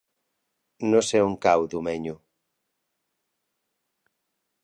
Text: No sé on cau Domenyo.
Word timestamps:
No 0.93 1.01
sé 1.09 1.21
on 1.25 1.35
cau 1.47 1.67
Domenyo. 1.73 2.15